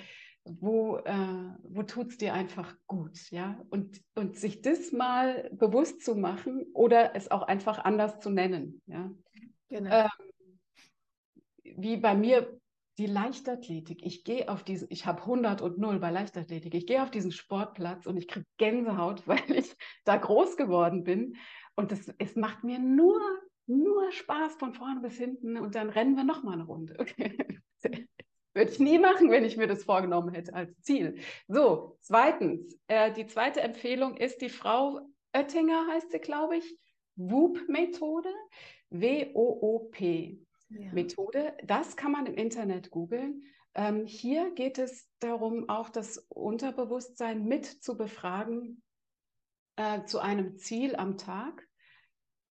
[0.44, 3.64] wo, äh, wo tut es dir einfach gut, ja?
[3.70, 8.82] Und, und sich das mal bewusst zu machen oder es auch einfach anders zu nennen,
[8.88, 9.12] ja?
[9.70, 9.90] Genau.
[9.92, 10.10] Ähm,
[11.64, 12.60] wie bei mir
[12.98, 14.06] die Leichtathletik.
[14.06, 16.74] Ich gehe auf diesen, ich habe 100 und 0 bei Leichtathletik.
[16.76, 21.36] Ich gehe auf diesen Sportplatz und ich kriege Gänsehaut, weil ich da groß geworden bin.
[21.76, 23.20] Und das, es macht mir nur,
[23.78, 25.58] nur Spaß von vorne bis hinten.
[25.58, 26.96] Und dann rennen wir nochmal eine Runde.
[27.00, 27.38] Okay.
[28.54, 31.16] Würde ich nie machen, wenn ich mir das vorgenommen hätte als Ziel.
[31.48, 35.00] So, zweitens, äh, die zweite Empfehlung ist die Frau
[35.34, 36.78] Oettinger, heißt sie, glaube ich,
[37.16, 38.30] WOOP-Methode.
[38.92, 40.38] W-O-O-P
[40.70, 40.92] ja.
[40.92, 41.56] Methode.
[41.64, 43.44] Das kann man im Internet googeln.
[43.74, 48.84] Ähm, hier geht es darum, auch das Unterbewusstsein mit zu befragen
[49.78, 51.68] äh, zu einem Ziel am Tag.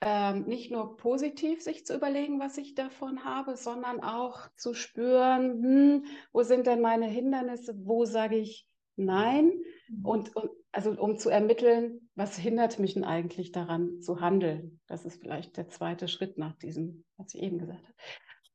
[0.03, 5.63] Ähm, nicht nur positiv sich zu überlegen, was ich davon habe, sondern auch zu spüren,
[5.63, 9.53] hm, wo sind denn meine Hindernisse, wo sage ich Nein
[9.89, 10.05] mhm.
[10.05, 14.81] und, und also um zu ermitteln, was hindert mich denn eigentlich daran zu handeln.
[14.87, 17.95] Das ist vielleicht der zweite Schritt nach diesem, was ich eben gesagt habe.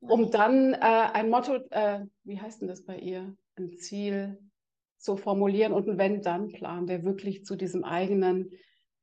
[0.02, 4.38] Um dann äh, ein Motto, äh, wie heißt denn das bei ihr, ein Ziel
[4.98, 8.52] zu formulieren und einen Wenn-Dann-Plan, der wirklich zu diesem eigenen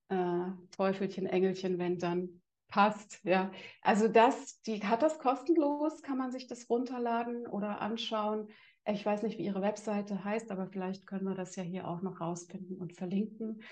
[0.08, 3.20] äh, Teufelchen, Engelchen, wenn dann passt.
[3.24, 3.50] Ja,
[3.82, 8.48] also das, die hat das kostenlos, kann man sich das runterladen oder anschauen.
[8.86, 12.02] Ich weiß nicht, wie Ihre Webseite heißt, aber vielleicht können wir das ja hier auch
[12.02, 13.62] noch rausfinden und verlinken.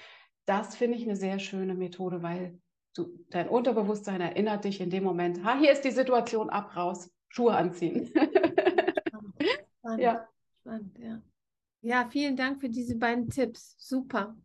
[0.44, 2.58] Das finde ich eine sehr schöne Methode, weil
[2.94, 7.10] du, dein Unterbewusstsein erinnert dich in dem Moment, ha, hier ist die Situation, ab, raus,
[7.28, 8.12] Schuhe anziehen.
[9.78, 10.02] Spannend.
[10.02, 10.28] ja.
[10.60, 11.22] Spannend, ja.
[11.82, 13.76] Ja, vielen Dank für diese beiden Tipps.
[13.78, 14.36] Super.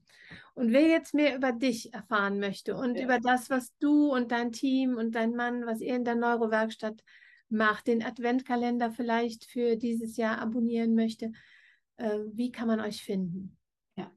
[0.54, 3.04] Und wer jetzt mehr über dich erfahren möchte und ja.
[3.04, 7.04] über das, was du und dein Team und dein Mann, was ihr in der Neurowerkstatt
[7.50, 11.32] macht, den Adventkalender vielleicht für dieses Jahr abonnieren möchte,
[11.98, 13.58] äh, wie kann man euch finden?
[13.96, 14.12] Ja,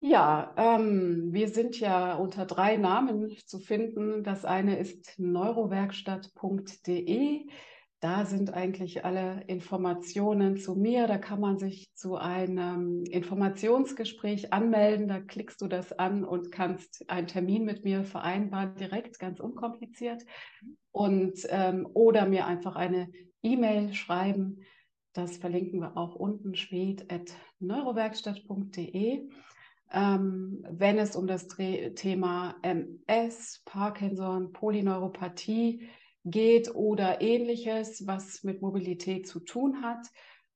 [0.00, 4.24] ja ähm, wir sind ja unter drei Namen zu finden.
[4.24, 7.48] Das eine ist neurowerkstatt.de.
[8.00, 11.08] Da sind eigentlich alle Informationen zu mir.
[11.08, 15.08] Da kann man sich zu einem Informationsgespräch anmelden.
[15.08, 20.22] Da klickst du das an und kannst einen Termin mit mir vereinbaren, direkt, ganz unkompliziert.
[20.92, 23.10] Und ähm, oder mir einfach eine
[23.42, 24.60] E-Mail schreiben.
[25.12, 29.28] Das verlinken wir auch unten schwed.neurowerkstatt.de.
[29.90, 35.88] Ähm, wenn es um das Thema MS, Parkinson, Polyneuropathie
[36.30, 40.06] geht, oder ähnliches, was mit Mobilität zu tun hat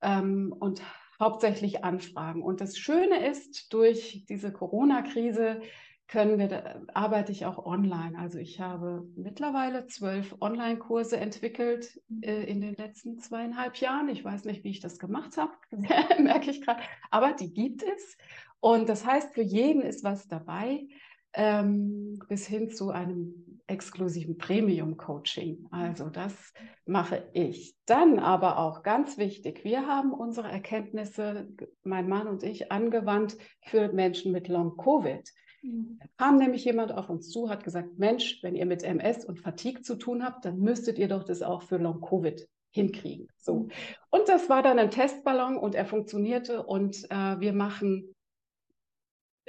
[0.03, 0.83] ähm, und
[1.21, 2.43] hauptsächlich Anfragen.
[2.43, 5.61] Und das Schöne ist, durch diese Corona-Krise
[6.09, 8.19] können wir, arbeite ich auch online.
[8.19, 14.09] Also ich habe mittlerweile zwölf Online-Kurse entwickelt äh, in den letzten zweieinhalb Jahren.
[14.09, 15.53] Ich weiß nicht, wie ich das gemacht habe,
[16.23, 18.17] merke ich gerade, aber die gibt es.
[18.61, 20.87] Und das heißt, für jeden ist was dabei.
[21.35, 25.67] ähm, bis hin zu einem exklusiven Premium-Coaching.
[25.71, 26.53] Also das
[26.85, 27.75] mache ich.
[27.87, 31.49] Dann aber auch ganz wichtig, wir haben unsere Erkenntnisse,
[31.83, 35.29] mein Mann und ich, angewandt für Menschen mit Long-Covid.
[35.65, 36.01] Mhm.
[36.17, 39.83] kam nämlich jemand auf uns zu, hat gesagt, Mensch, wenn ihr mit MS und Fatigue
[39.83, 43.29] zu tun habt, dann müsstet ihr doch das auch für Long-Covid hinkriegen.
[43.39, 43.55] So.
[43.55, 43.71] Mhm.
[44.11, 48.15] Und das war dann ein Testballon und er funktionierte und äh, wir machen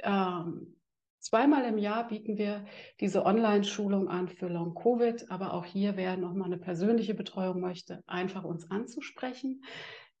[0.04, 0.76] ähm,
[1.24, 2.64] zweimal im Jahr bieten wir
[3.00, 8.44] diese Online-Schulung an für Long-Covid, aber auch hier, wer nochmal eine persönliche Betreuung möchte, einfach
[8.44, 9.64] uns anzusprechen.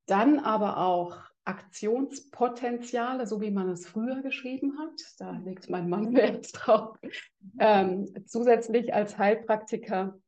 [0.06, 5.00] Dann aber auch Aktionspotenziale, so wie man es früher geschrieben hat.
[5.18, 6.96] Da legt mein Mann Wert drauf.
[7.58, 10.18] Ähm, zusätzlich als Heilpraktiker,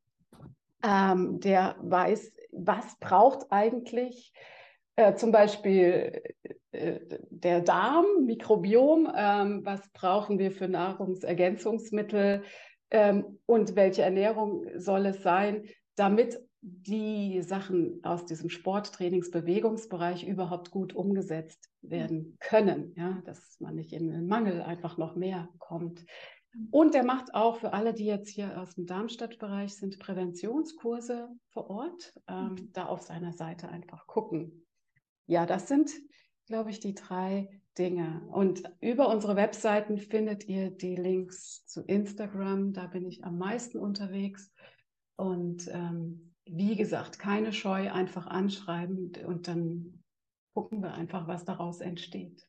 [0.83, 4.31] ähm, der weiß, was braucht eigentlich
[4.95, 6.21] äh, zum Beispiel
[7.29, 12.43] der Darm, Mikrobiom, ähm, was brauchen wir für Nahrungsergänzungsmittel
[12.91, 15.63] ähm, und welche Ernährung soll es sein,
[15.95, 23.93] damit die Sachen aus diesem Sporttrainingsbewegungsbereich überhaupt gut umgesetzt werden können, ja, dass man nicht
[23.93, 26.05] in den Mangel einfach noch mehr kommt.
[26.71, 31.69] Und er macht auch für alle, die jetzt hier aus dem Darmstadt-Bereich sind, Präventionskurse vor
[31.69, 32.13] Ort.
[32.27, 32.71] Ähm, mhm.
[32.73, 34.65] da auf seiner Seite einfach gucken.
[35.27, 35.91] Ja, das sind,
[36.47, 38.21] glaube ich, die drei Dinge.
[38.31, 42.73] Und über unsere Webseiten findet ihr die Links zu Instagram.
[42.73, 44.51] Da bin ich am meisten unterwegs.
[45.15, 50.03] Und ähm, wie gesagt, keine Scheu, einfach anschreiben und dann
[50.53, 52.47] gucken wir einfach, was daraus entsteht.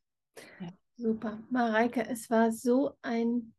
[0.61, 0.69] Ja.
[0.97, 1.39] Super.
[1.51, 3.55] Mareike, es war so ein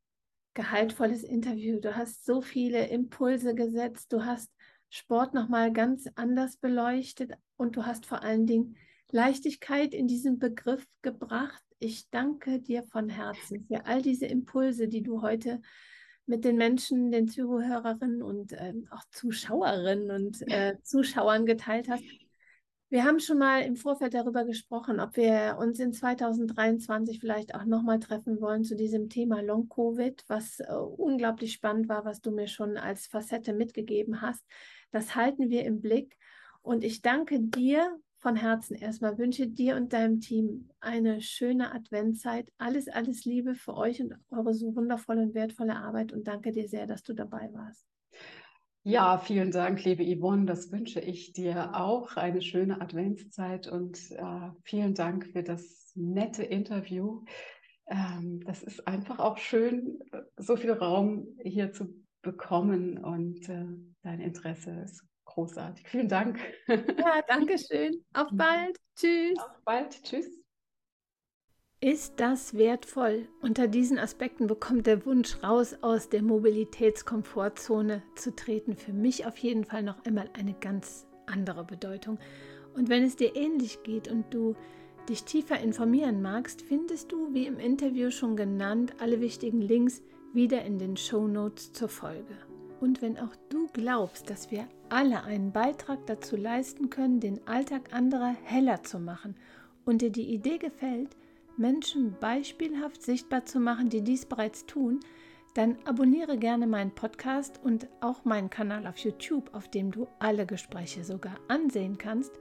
[0.55, 1.79] gehaltvolles Interview.
[1.79, 4.11] Du hast so viele Impulse gesetzt.
[4.11, 4.51] Du hast
[4.89, 8.75] Sport nochmal ganz anders beleuchtet und du hast vor allen Dingen
[9.11, 11.63] Leichtigkeit in diesen Begriff gebracht.
[11.79, 15.61] Ich danke dir von Herzen für all diese Impulse, die du heute
[16.25, 22.03] mit den Menschen, den Zuhörerinnen und äh, auch Zuschauerinnen und äh, Zuschauern geteilt hast.
[22.91, 27.65] Wir haben schon mal im Vorfeld darüber gesprochen, ob wir uns in 2023 vielleicht auch
[27.65, 32.47] nochmal treffen wollen zu diesem Thema Long-Covid, was äh, unglaublich spannend war, was du mir
[32.47, 34.43] schon als Facette mitgegeben hast.
[34.91, 36.17] Das halten wir im Blick.
[36.61, 42.51] Und ich danke dir von Herzen erstmal, wünsche dir und deinem Team eine schöne Adventzeit.
[42.57, 46.67] Alles, alles Liebe für euch und eure so wundervolle und wertvolle Arbeit und danke dir
[46.67, 47.85] sehr, dass du dabei warst.
[48.83, 50.45] Ja, vielen Dank, liebe Yvonne.
[50.45, 52.15] Das wünsche ich dir auch.
[52.17, 57.23] Eine schöne Adventszeit und äh, vielen Dank für das nette Interview.
[57.87, 59.99] Ähm, das ist einfach auch schön,
[60.37, 63.65] so viel Raum hier zu bekommen und äh,
[64.01, 65.87] dein Interesse ist großartig.
[65.87, 66.39] Vielen Dank.
[66.67, 68.03] Ja, danke schön.
[68.13, 68.77] Auf bald.
[68.95, 69.37] Tschüss.
[69.39, 70.03] Auf bald.
[70.03, 70.39] Tschüss.
[71.81, 73.29] Ist das wertvoll?
[73.41, 79.37] Unter diesen Aspekten bekommt der Wunsch, raus aus der Mobilitätskomfortzone zu treten, für mich auf
[79.37, 82.19] jeden Fall noch einmal eine ganz andere Bedeutung.
[82.75, 84.57] Und wenn es dir ähnlich geht und du
[85.07, 90.01] dich tiefer informieren magst, findest du, wie im Interview schon genannt, alle wichtigen Links
[90.33, 92.37] wieder in den Show Notes zur Folge.
[92.81, 97.93] Und wenn auch du glaubst, dass wir alle einen Beitrag dazu leisten können, den Alltag
[97.93, 99.35] anderer heller zu machen
[99.85, 101.15] und dir die Idee gefällt,
[101.57, 104.99] Menschen beispielhaft sichtbar zu machen, die dies bereits tun,
[105.55, 110.45] dann abonniere gerne meinen Podcast und auch meinen Kanal auf YouTube, auf dem du alle
[110.45, 112.31] Gespräche sogar ansehen kannst,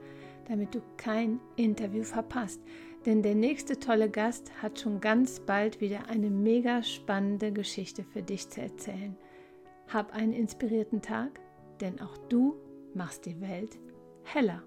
[0.47, 2.61] damit du kein Interview verpasst.
[3.05, 8.21] Denn der nächste tolle Gast hat schon ganz bald wieder eine mega spannende Geschichte für
[8.21, 9.17] dich zu erzählen.
[9.87, 11.39] Hab einen inspirierten Tag,
[11.81, 12.55] denn auch du
[12.93, 13.77] machst die Welt
[14.23, 14.63] heller.